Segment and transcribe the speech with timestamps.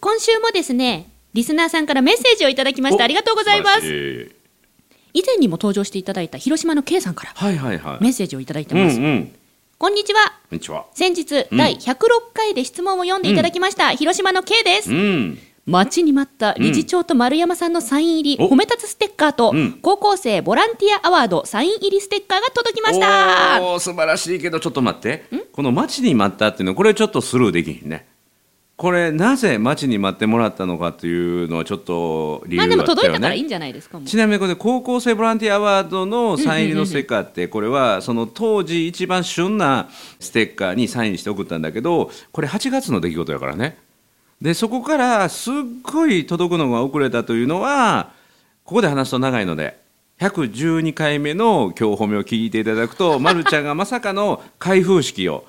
[0.00, 3.04] 今週もですね、リスナーさんからメッセージをいただきました。
[3.04, 3.80] ありがとうございます。
[3.82, 4.30] す。
[5.12, 8.02] 以前にも登場していただいた広島の K さんからはいはいはい。
[8.02, 8.98] メッセージをいただいてうんます。
[8.98, 9.34] うん。
[9.78, 10.32] こんにちは。
[10.48, 10.86] こんにちは。
[10.94, 11.96] 先日、うん第106
[12.32, 14.90] 回で質問を読んでいただきました、広島の K です。
[14.90, 15.38] うん。
[15.66, 23.62] 待ちに待った理事長と丸山さんのサイン入り、お褒め立つステッカーと、うん高校生ボランティアアワードサイン入りステッカーが届きました。
[23.62, 28.06] おー素晴らしいけどちょっと待ってこの待ちに待ったっていうのこれちょっとスルーできひんね
[28.80, 34.00] これなぜ待ちに待ってもらったのかっていうのはちょっと理由があったよね、届いたからいいんじゃないですか。
[34.02, 43.76] ちなみにこれ高校生ボランティアアワードのサイン入りのステッカーってこれはその当時一番旬なステッカーにサインして送ったんだけどこれ8月の出来事やからね
[44.40, 48.14] でそこからすっごい届くのが遅れたというのは
[48.64, 49.78] ここで話すと長いので
[50.20, 55.44] 112回目の今日褒めを聞いていただくと、ま、るちゃんがまさかの開封式を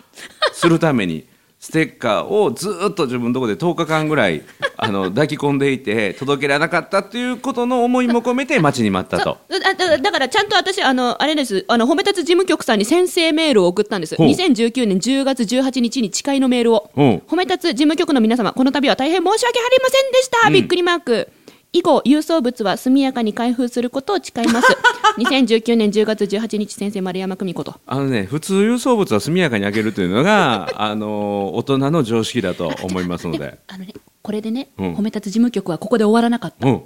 [0.51, 1.30] するために
[1.61, 4.41] ステッカーをずっと自分のところで10日間ぐらい
[4.77, 9.37] あの抱き込んでいて届けられなかったということの思いも込めて待ちに待ったと。
[9.47, 21.27] だだだからちゃんと私、あのあれです、あの褒め立つ事務局さんに先制メールを送ったんです、ほう2019年10月18日に誓いのメールを、うん褒め立つ事務局の皆様、この度は大変申し訳ありませんでした、うんびっくりマーク。
[21.73, 24.67] 以後、郵送物は速やかに開封することを誓います。
[25.19, 27.75] 2019年10月18日、先生丸山久美子と。
[27.85, 33.57] あのね、普通郵送物は速やかに開けるというのが、 あの大人の常識だと思いますので。
[33.67, 36.67] あのね、これでね、うん褒め立つ事務局はここで終わらなかった。
[36.67, 36.81] うん。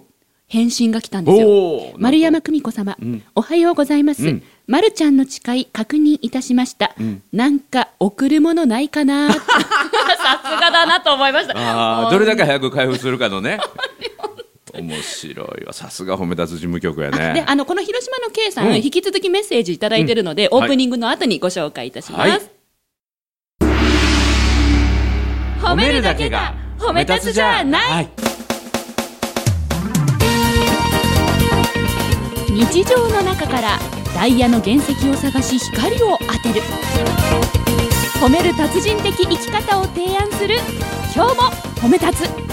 [0.47, 1.93] 返信が来たんですよ。
[1.97, 4.27] 丸山久美子様、んおはようございます。
[4.27, 6.93] うんまるちゃんの誓い確認いたしました。
[6.99, 11.53] んなんか贈るものないかなさすがだなと思いました。
[11.55, 13.59] ああ、どれだけ早く開封するかのね。
[14.81, 15.73] 面白いわ。
[15.73, 17.43] さすが褒め立つ事務局やでね。
[17.47, 22.29] あのこの広島の K さん、うん引き続きメッセージいただいてるので、うんオープニングの後にご紹介いたします。
[22.29, 22.41] はい
[25.61, 28.09] 褒めるだけが褒め立つじゃない、はい。
[32.51, 33.79] 日常の中から
[34.13, 36.61] ダイヤの原石を探し光を当てる
[38.21, 40.55] 褒める達人的生き方を提案する
[41.13, 41.41] 今日も
[41.81, 42.44] 褒め立つ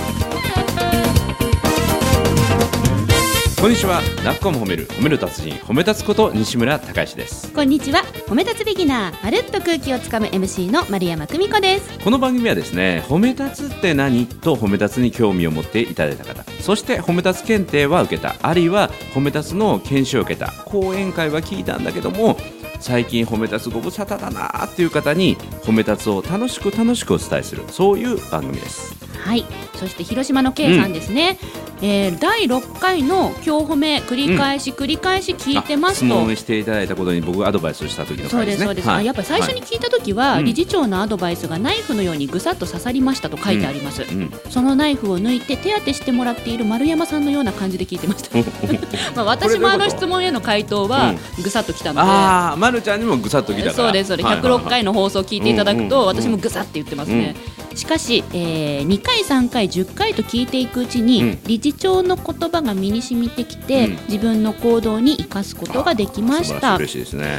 [3.62, 4.02] こんにちは。
[4.24, 7.52] なっこも褒める、褒める達人、褒め立つこと西村孝之です。
[7.52, 8.00] こんにちは。
[8.26, 11.88] 褒め立つビギナーまるっと空気をつかむ MC の丸山久美子です。
[12.00, 22.36] この番組はですね、褒め立つって何と褒め立つに興味を持っていただいた方、そして褒め立つ検定は受けた、あるいは褒め立つの研修を受けた、講演会は聞いたんだけども、
[22.80, 27.62] 最近褒め立つご無沙汰だなっていう方に褒め立つを楽しく楽しくお伝えする。
[27.68, 29.01] そういう番組です。
[29.22, 29.44] はい。
[29.76, 31.38] そして広島の K さんですね、
[31.80, 38.96] えー第6回の今日褒め繰り返し繰り返し聞いてますあ質と、問していただいたことに僕がアドバイスした時のそう回ですそうです、はい。
[38.98, 44.30] あやっぱり最初に聞いた時は、はい理事長のアドバイスがナイフのようにぐさっと刺さりましたと書いてあります、うん。
[44.50, 48.36] そのナイフを抜いて手当てしてもらっている丸山さんのような感じで聞いてました。
[49.16, 53.74] まあ私もあの質問への回答はぐさっときたので、ああ、まるちゃんにもぐさっときたから。
[53.74, 54.60] そうですそうです、はいはいはい。
[54.60, 56.16] 106回の放送を聞いていただくと、うんうんうん。
[56.16, 57.34] 私もぐさって言ってますね、
[57.74, 61.38] しかし、えー2回3回10回と聞いていくうちに、うん。
[61.46, 63.92] 理事長の言葉が身に染みてきて、うん。
[64.08, 66.76] 自分の行動に生かすことができました。
[66.76, 67.38] 嬉しいですね。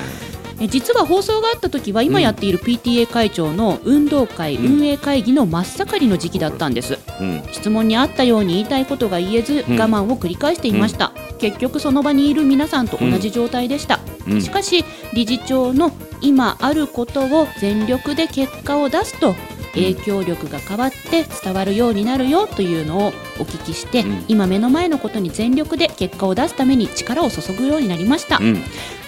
[0.60, 4.80] え実は放送があった時は今やっている PTA 会長の運動会、うん。
[4.80, 7.00] 運営会議の真っ盛りの時期だったんです。
[7.20, 7.44] うん。
[7.52, 9.80] 質問にあったように言いたいことが言えず、うん。
[9.80, 14.42] 我慢を繰り返していました、結局その場にいる皆さんと同じ状態でした、うん。
[14.42, 15.92] しかし理事長の
[16.22, 19.36] 今あることを全力で結果を出すと
[19.74, 23.08] 影響力が変わって伝わるようになるよというのを
[23.40, 24.26] お聞きして、うん。
[24.28, 28.58] 今目の前のことに全力で結果を出すために力を注ぐようになりました、うん。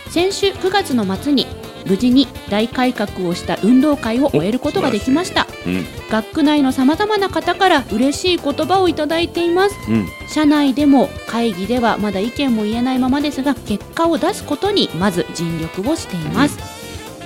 [0.10, 1.48] 先週9月の末に
[1.86, 5.46] 無事に大改革をした運動会を終えることができました。
[5.68, 5.86] うん。
[6.10, 9.76] 学区内のさまざまな方から嬉しい言葉をいただいています。
[9.88, 10.08] うん。
[10.28, 16.58] 社内でも会議ではまだ意見も言えないままですが結果を出すことにまず尽力をしています、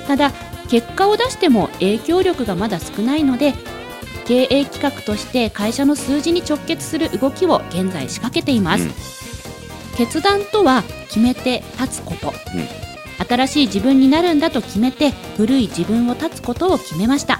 [0.07, 0.33] ただ
[0.69, 3.53] 結果を出しても影響力がまだ少ないので
[4.25, 8.91] 経営企画として会社の数字に直結する動きを現在仕掛けています、うん。
[9.97, 12.31] 決断とは決めて立つこと、
[13.27, 17.39] 新しい自分になるんだと決めて古い自分を立つことを決めました。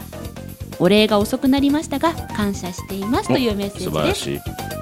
[0.80, 4.79] お礼が遅くなりましたが感謝していますというメッセ素ージです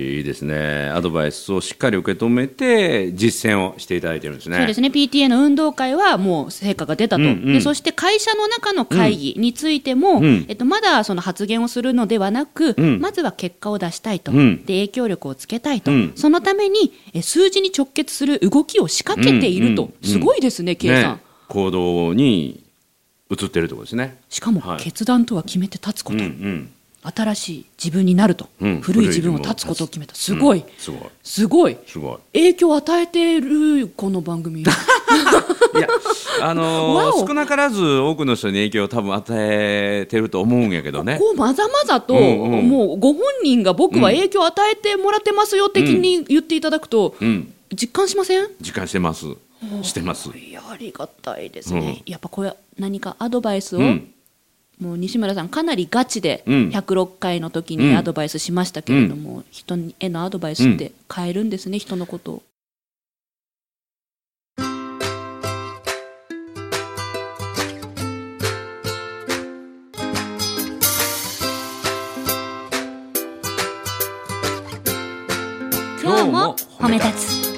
[0.00, 0.16] い。
[0.16, 0.90] いいでですね。
[0.94, 4.56] アドバイスをしっかり受け止めて実践をしていただいてるんですね。
[4.58, 4.88] そうですね。
[4.88, 7.52] PTA の運動会はもう成果が出たと、うんうん。
[7.52, 10.46] でそして会社の中の会議についても、ん。
[10.48, 13.00] えっと、まだその発言をするのではなく、ん。
[13.00, 14.64] まずは結果を出したいと、うん。
[14.64, 16.12] で影響力をつけたいと、うん。
[16.14, 21.14] そのためにえ数字に直結する動きを仕掛けていると、すごいですね、K さん。
[21.16, 22.62] ね行動に
[23.28, 24.18] 移ってるところですね。
[24.28, 24.78] しかもはい。
[24.80, 26.70] 決断とは決めて立つこと、うんうん
[27.02, 28.80] 新しい自分になると、うん。
[28.82, 30.14] 古い自分を立つことを決めた。
[30.14, 30.64] すごい、うん。
[30.76, 31.08] すごい。
[31.22, 31.76] すごい。
[31.86, 32.18] すごい。
[32.34, 34.60] 影響を与えてるこの番組。
[34.64, 35.88] いや
[36.42, 41.18] あのー少なからず多くの人に影響を多分与えてると思うんやけどね。
[41.18, 42.68] こうまざまざと、うんうん。
[42.68, 47.52] もうご本人が僕は影響を与えてもらってますよ的に言っていただくと、うん。
[47.74, 48.48] 実感しません？
[48.60, 49.26] 実感してます。
[49.82, 50.30] してます。
[50.36, 54.10] いやありがたいですね、やっぱこれ何かアドバイスを、うん
[54.80, 56.68] もう西村さんかなりガチでうん。
[56.70, 57.90] 106回の時うん。
[57.90, 62.42] にアドバイスしましたけれども、人へのアドバイスって変えるんですね、人のことを。
[76.02, 77.49] 今日も褒め立つ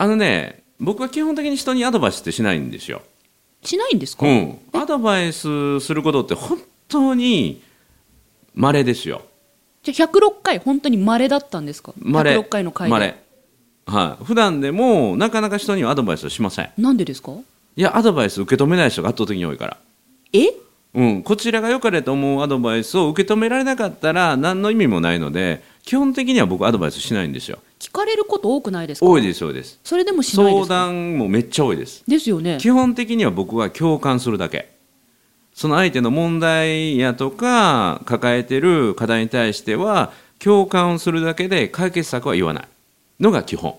[0.00, 3.02] あのね僕は基本的に人にアドバイスってしないんですよ。
[3.62, 6.58] しないんですか、うん、アドバイスすることって本
[6.88, 7.62] 当に
[8.54, 9.20] 稀ですよ。
[9.82, 11.92] じゃあ106回本当に稀だったんですか？
[11.98, 12.34] 稀。
[12.34, 12.92] 106回の回で。
[12.92, 13.14] 稀。
[13.84, 16.70] はい、普段でもなかなか人にはアドバイスをしません。
[16.78, 17.32] なんでですか？
[17.76, 19.76] いやアドバイス受け止めない人が圧倒的に多いから。
[20.32, 20.54] え？
[20.94, 29.06] うん、こちらが良かれと思うアドバイスを受け止められなかったら何の意味もないので基本的には僕アドバイスしないんですよ聞かれること多くないですか？
[29.06, 29.80] 多いです多いです。
[29.82, 30.74] それでもしないで相すか？
[30.74, 32.04] 談もめっちゃ多いです。
[32.06, 32.58] ですよね。
[32.60, 34.70] 基本的には僕は共感するだけ。
[35.54, 42.68] その相手の問題やとか抱えてる課題に対しては共感をするだけで解決策は言わない。
[43.18, 43.76] のが基本。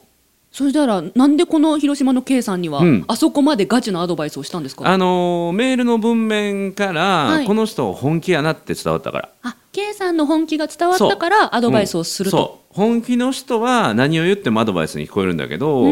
[0.51, 3.05] そしたらなんでこの広島の K さんには、うん。
[3.07, 4.85] あそこまでガチなアドバイスをしたんですか？
[4.85, 7.45] あのメールの文面から、はい。
[7.45, 9.29] この人本気やなって伝わったから。
[9.43, 12.75] あ K さんの本気が伝わったからアドバイスをすると、うん。
[12.75, 15.83] 本気の人は何を言ってもアドバイスに聞こえるんだけど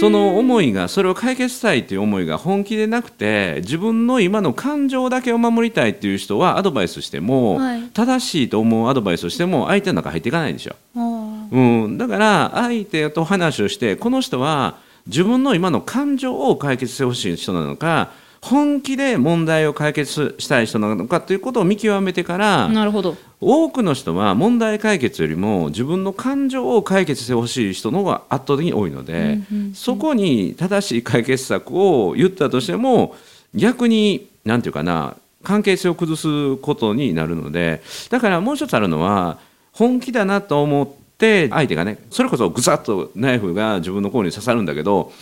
[0.00, 7.82] その思いがそれを解決したいという思いが本気でなくて自分の今の感情だけを守りたいっていう人はアドバイスしても、はい。
[7.92, 18.10] 正しいと思うアドバイスをしても相手の中入っていかないでしょ、うん、だから相手と話をしてこの人は自分の今の感情を解決してほしい人なのか
[18.42, 23.16] 本気で問題を解決したい人なのかということを見極めてからなるほど。
[23.40, 29.40] 多くの人は問題解決よりも自分の感情を解決してほしい人の方が圧倒的に多いので、
[29.74, 33.14] そこに正しい解決策を言ったとしても
[33.54, 39.38] 逆に何て言うかな関係性を崩すことになるのでだからもう一つあるのは
[39.72, 45.12] 本気だなと思って相手がねそれこそぐさっとナイフが自分の甲に刺さるんだけど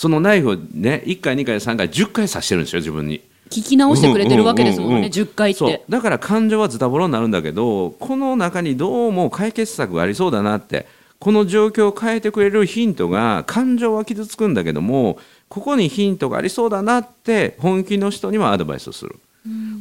[0.00, 3.20] そのナイフをね1回2回3回10回刺してるんですよ自分に。
[3.50, 5.84] 聞き直してくれてるわけですもんね、うんうんうん10回って。
[5.90, 10.86] だから感情はズタボロになるんだけどこの中にどうも解決策がありそうだなって
[11.18, 15.18] この状況を変えてくれるヒントが感情は傷つくんだけども
[15.50, 19.16] ここにヒントがありそうだなって本気の人にはアドバイスをする、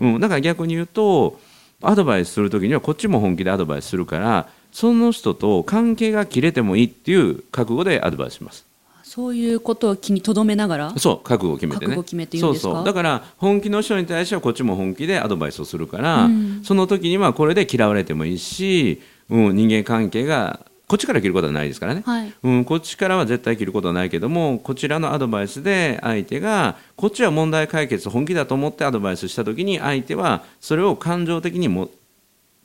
[0.01, 0.19] うん。
[0.19, 1.39] だから逆に言うと
[1.81, 8.68] アドバイスする時にはこっちも本気でアドバイスするからその人と関係が切れてもいいっていう覚悟でアドバイスします。
[9.09, 11.95] そういうことを気に留めながらそう覚悟を決めてね。
[12.39, 12.85] そうそう。
[12.85, 16.61] だから本気の人に対してはこっちも本気でアドバイスをするから、うん。
[16.63, 19.01] その時にはこれで嫌われてもいいし、
[19.31, 22.31] うん、人間関係がこっちから切ることはないですからね、はい。
[22.43, 31.89] うん、こっちからは絶対切ることはないけどもこちらのアドバイスで相手がこっちは問題解決本気だと思ってアドバイスした時に相手はそれを感情的にも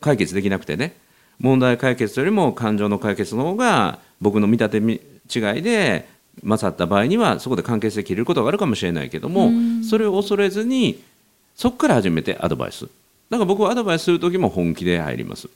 [0.03, 0.95] 解決できなくてね。
[1.39, 5.01] 問題解決よりも感情の解決の方が僕の見立てみ
[5.35, 9.51] 違いで勝った場合にはそこで関係性切れることがあるかもしれないけども
[9.89, 11.03] それを恐れずに
[11.55, 12.87] そこから始めてアドバイス。
[13.31, 15.49] だから僕はアドバイスする時も本気で入ります。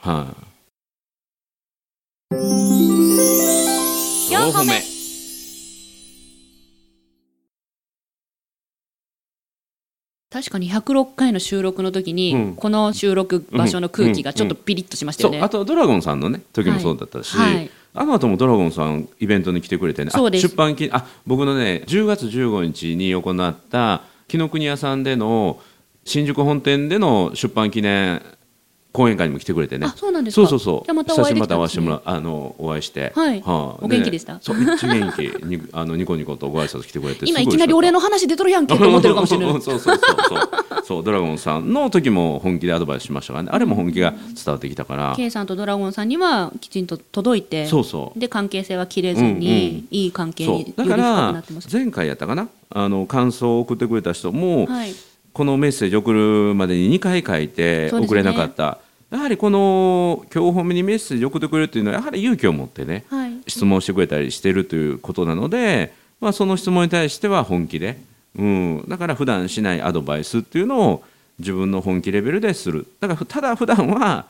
[0.00, 0.26] は
[2.30, 2.36] い、
[4.30, 4.93] 四歩目
[10.34, 12.54] 確かに106回の収録の時に、うん。
[12.56, 15.46] この収録場所の空気がちょっとピリッとしましたよね、そう。
[15.46, 17.54] あとドラゴンさんのね時もそうだったし、はい。
[17.54, 17.70] はい。
[17.94, 20.10] あの後もドラゴンさんイベントに来てくれてね。
[20.10, 25.60] 出版記あ僕のね10月15日に行った紀ノ国屋さんでの
[26.04, 28.20] 新宿本店での出版記念
[28.94, 29.88] 講演会にも来てくれてね。
[29.88, 30.46] あそうなんですか。
[30.48, 30.84] そうそうそう。
[30.84, 33.12] じゃあまたお会いできたんですね久しぶりにまたお会いしてもらあのお会いして。
[33.16, 33.42] はい。
[33.44, 33.76] あ。
[33.80, 34.38] お元気でした？
[34.40, 39.52] そうめっちゃ元気に あのニコニコとご挨拶来てくれて今いきなり俺の話出とるやんけと思ってるかもしれない。
[39.58, 40.48] そうそうそうそう。
[40.84, 43.50] そうドラゴンさんの時も本気でアドバイスしましたからね。
[43.52, 45.14] あれも本気が伝わってきたから。
[45.16, 48.18] K さんとドラゴンさんにはきちんと届いてそうそう。
[48.18, 50.96] で関係性は切れずに、いい関係により深くそう。
[50.96, 51.68] だからなってます。
[51.72, 52.48] 前回やったかな？
[52.70, 54.94] あの感想を送ってくれた人も、はい
[55.34, 58.78] このメッセージ送るまでに2回書いて送れなかった、
[59.10, 63.32] やはりこの今日褒めにメッセージ送ってくれるっていうのはやはり勇気を持ってねはい。
[63.48, 67.98] 質問してくれたりしてるということなので、まあ、その質問に対しては本気で、
[68.38, 71.04] うん、だから普段しないアドバイスっていうのを
[71.40, 72.86] 自分の本気レベルでする。
[73.00, 74.26] だからただ普段は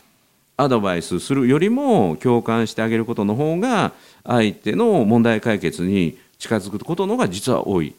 [0.57, 3.93] アドバイスするよりも共感してあげることの方が
[4.25, 7.95] 相手の問題解決に近づくことの方が実は多い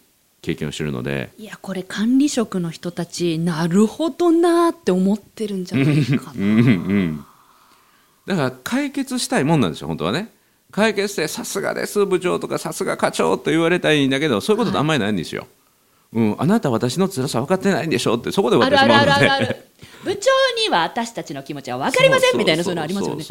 [0.46, 1.32] 経験をしているので。
[1.38, 6.32] いやこれ管理職の人たちなるほどなーって思ってるんじゃないかな。
[6.36, 7.26] うんうん、
[8.28, 10.30] だから解決したいもんなんですよ本当はね。
[10.72, 15.48] 解決してさすがです部長とかさすが課長と言われたいんだけどそういうことってあんまりないんですよ、
[16.12, 19.56] うん、あなた私の辛さ分かってないんでしょってそこで終わあるあるある
[20.04, 20.30] 部長
[20.62, 23.26] には私たちの気持ちは分かりませんみたいなそういうのありますよね。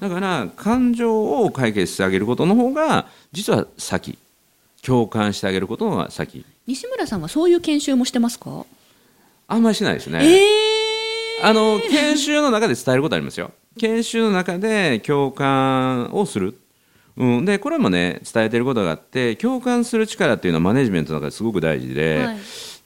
[0.00, 4.18] だから感情を解決してあげることの方が実は先
[4.84, 6.44] 共感してあげることが先。
[6.66, 8.66] 西村さんはそういう研修もしてますか？
[9.48, 10.42] あんまりしないですね、ええ
[11.42, 13.50] あの研修の中で伝えることありますよ。
[13.78, 16.58] 研修の中で共感をする。
[17.16, 22.36] うん、でこれもね伝えてることがあって共感する力っていうのはマネジメントの中ですごく大事で、はい。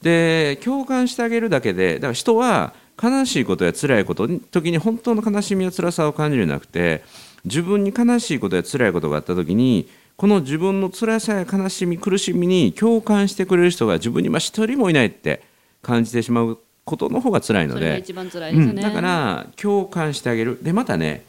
[0.01, 7.03] で共感してあげるだけでだから人は悲しいことや辛いことに時に本当の悲しみや辛さを感じるんじゃなくて
[7.45, 9.87] 自分に悲しいことや辛いことがあった時に
[10.17, 15.43] この自分の辛さや悲しみ苦しみに共感してくれる人が自分に今一人もいないって
[15.83, 18.03] 感じてしまうことの方が辛いので。
[18.81, 20.57] だから共感してあげる。
[20.63, 21.23] でまたね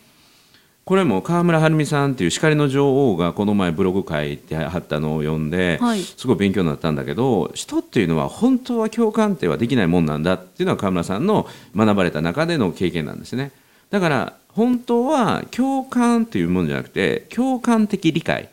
[0.87, 6.01] これも川村晴美さんっていう叱りの女王がこの前ブログ書いてはったのを読んで、はい。
[6.01, 13.53] すごい勉強になったんだけど人っていうのは本当は共感ってはできないもんなんだっていうのは川村さんの学ばれた中での経験なんですね。
[13.91, 18.49] だから本当は共感っていうものじゃなくて共感的理解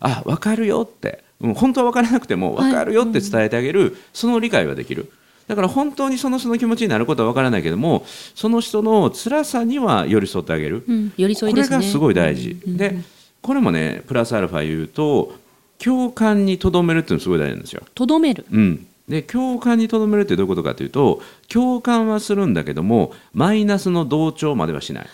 [0.00, 5.10] あ分かるよって、うん、本当は分からなくても分かるよって伝えてあげる、その理解はできる。
[5.46, 11.76] だから本当にその人の気持ちになることは分からないけどもその人の辛さには寄り添ってあげる、うん、寄り添いですね。
[11.76, 15.32] これがすごい大事、うんうんでこれもねプラスアルファ言うと
[15.78, 17.82] 共感にとどめるっていうのがすごい大事なんですよ。
[17.94, 18.44] とどめる。
[18.50, 25.06] うん、で共感にとどめるってどういうことかというと共感はするんだけどもマイナスの同調まではしない。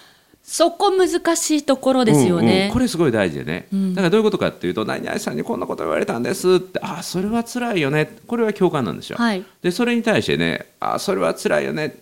[0.52, 2.46] そこ難しいところですようんうん。
[2.46, 3.94] ね、これすごい大事でね、うん。
[3.94, 6.78] だからどういうことかっていうと何々さんにこんなこと言われたんですって。
[6.82, 8.18] ああそれは辛いよね。
[8.26, 9.16] これは共感なんですよ。
[9.16, 9.42] はい。
[9.62, 11.96] でそれに対してねあそれは辛いよね。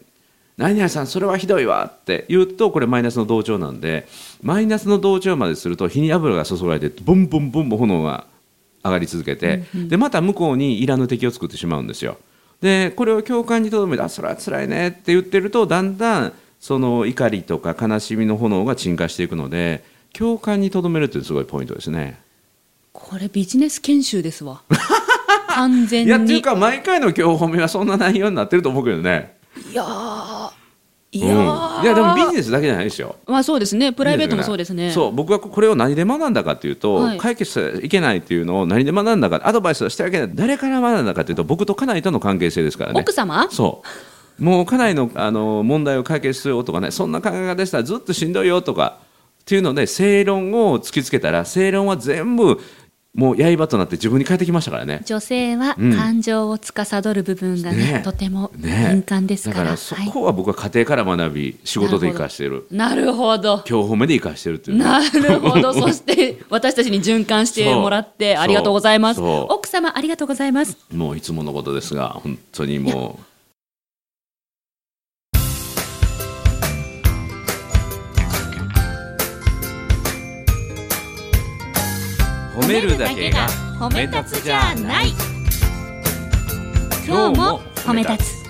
[0.57, 4.09] 何々さんそれはひどいわって言うとこれマイナスの同調なんで
[4.43, 8.27] マイナスの同調まですると火に油が注がれてボンボンボンボン炎が
[8.83, 12.19] 上がり続けて、でまた向こうにいらぬ敵を作ってしまうんですよ。
[12.61, 22.21] でこれを共感にとどめてあそれは辛いねって言ってるとだんだんその怒りとか悲しみの炎が沈下していくので共感にとどめるってすごいポイントですね。
[22.93, 24.63] これビジネス研修ですわ。
[25.49, 26.09] 完全に。
[26.09, 29.37] いやっていうか毎回の今日褒めはそんな内容になってると思うけどね。
[29.73, 30.51] いやー
[31.13, 31.29] いうん。
[31.29, 33.17] いやでもビジネスだけじゃないですよ。
[33.27, 33.93] まあそうですね。
[33.93, 34.93] プライベートもそうですね。
[34.93, 37.19] そう僕はこれを何で学んだかというと、はい。
[37.19, 40.31] 解決していけないっていうのを何で学んだかアドバイスをしてはいけない。
[40.35, 43.01] 誰から学んだかというと僕と家内との関係性ですからね。
[43.01, 43.49] 奥様？
[43.51, 43.89] そう
[44.41, 48.99] もう家内のあの問題を解決するよとかねそんな考え方でしたらずっとしんどいよとか
[49.43, 52.59] っていうので正論を突きつけたら正論は全部
[53.13, 55.03] もう刃となって自分に返ってきましたからね。
[55.05, 55.97] 女性はうん。
[55.97, 58.03] 感情を司る部分がねね。
[58.05, 58.89] とてもね。
[58.93, 60.07] 敏感ですから、だからそはい。
[60.07, 62.67] こは僕は家庭から学び仕事で生かしている。
[62.71, 63.65] なるほど。
[63.69, 64.79] 今日褒めで生かしてるっていう。
[64.79, 65.75] ねなるほど。
[65.75, 69.21] そして私たちに循環してもらってありがとうございます。
[69.21, 70.79] 奥様ありがとうございます。
[70.93, 73.30] もういつものことですが本当にもう
[82.71, 83.49] めるだけが
[83.81, 85.09] 褒め立つじゃない。
[87.05, 88.41] 今日も褒め立つ。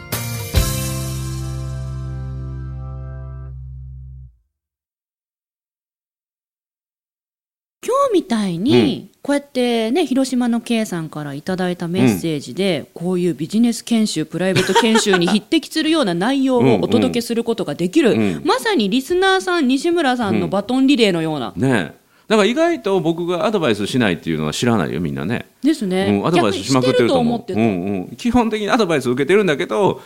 [7.82, 18.42] 今日みたいに、こうやってね広島の K さんからいただいたメッセージで、こういうビジネス研修プライベート研修に匹敵するような内容をお届けすることができる、うん。
[18.44, 21.99] まさにリスナーさん西村さんのバトンリレーのような、ねえ
[22.30, 28.16] だから意外と僕がアドバイスしないっていうのは知らないよみんなね、ですね、うん、アドバイスしまくってると思う。
[28.16, 30.00] 基本的にアドバイスを受けてるんだけど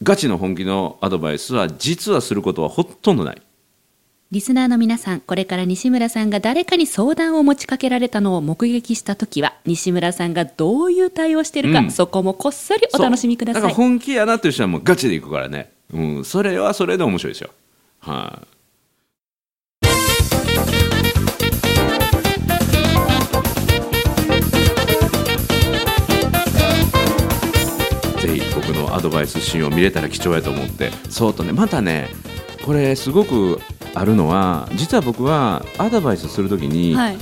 [0.00, 3.42] ガチの本気のアドバイスは実はすることはほとんどない。
[4.30, 11.90] リスナーの皆さん、これから西村さんが誰かに相談を持ちかけられたのを目撃したときは、西村さんがどういう対応しているか、うん。
[11.90, 13.74] そこもこっそりお楽しみください。
[13.74, 17.50] 本気やなっていう人はもうガチでいくからね、うん、それはそれで面白いですよ。
[18.00, 18.46] はい、
[28.76, 32.08] のアドバイスシーンを見れたら貴重やと思ってそうとねまたね
[32.64, 33.60] これすごく
[33.94, 37.18] あるのは実は僕はアドバイスするときに、はい。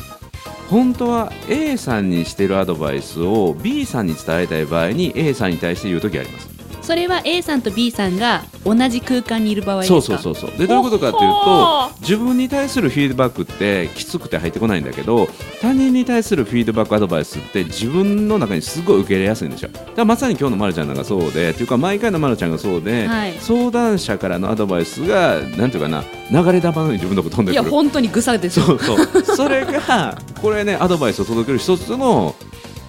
[0.71, 6.54] 本当は A さんにしてるアドバイスを B さんに伝えたい場合に A さんに対して言うときあります。
[6.85, 10.01] それは A さんと B さんが同じ空間にいる場合ですか？
[10.03, 10.59] そうそうそうそう。
[10.59, 15.27] でどういうことかというと自分に対するフィードバックってきつくて入ってこないんだけど
[15.61, 19.71] 他人に対するフィードバックアドバイスって自分の中にすごい受け入れやすいんですよ。
[19.71, 23.35] だからまさに今日のまるちゃんなんかそうでっていうか毎回のまるちゃんがそうで、はい。
[23.39, 27.65] 相談者からのアドバイスがなんていうかな流れ玉のように自分のとこ飛んでいくる。
[27.65, 28.67] や本当にぐさですよ。
[28.67, 29.37] そうそう。
[29.37, 32.35] それがこれねアドバイスを届ける一つの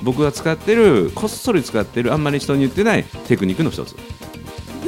[0.06, 3.96] 僕が使ってるこっそり使ってるあんまり人に言ってないテクニックの一つ。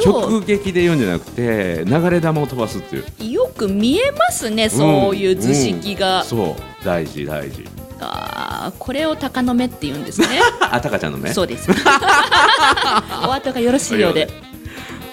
[0.05, 3.31] 直撃で言うんじゃなくて流れ玉を飛ばすっていう。
[3.31, 6.27] よく見えますねそういう図式が、うん。
[6.27, 6.86] そう。
[6.86, 7.65] 大事大事。
[8.00, 10.27] あーこれを鷹の目って言うんですね。
[10.62, 11.33] あたかちゃんの目？
[11.33, 11.71] そうです。
[13.25, 14.29] お後がよろしいようで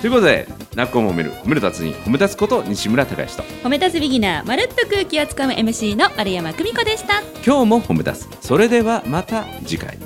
[0.04, 3.42] ということで泣く子も褒める褒める達人褒め立つこと西村孝之と。
[3.42, 7.22] 褒め立つビギナーまるっと空気をつかむ MC の丸山久美子でした。
[7.42, 8.46] 今日も褒め立つ。
[8.46, 9.96] それではまた次回